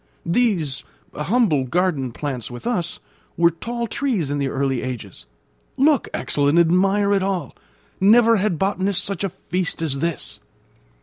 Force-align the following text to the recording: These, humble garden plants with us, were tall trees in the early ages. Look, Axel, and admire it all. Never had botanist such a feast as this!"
These, 0.25 0.83
humble 1.13 1.65
garden 1.65 2.11
plants 2.11 2.49
with 2.49 2.65
us, 2.65 2.99
were 3.37 3.51
tall 3.51 3.85
trees 3.85 4.31
in 4.31 4.39
the 4.39 4.47
early 4.47 4.81
ages. 4.81 5.27
Look, 5.77 6.07
Axel, 6.11 6.47
and 6.47 6.57
admire 6.57 7.13
it 7.13 7.21
all. 7.21 7.55
Never 7.99 8.37
had 8.37 8.57
botanist 8.57 9.03
such 9.05 9.23
a 9.23 9.29
feast 9.29 9.79
as 9.79 9.99
this!" 9.99 10.39